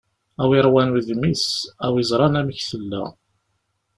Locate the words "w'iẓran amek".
1.93-2.59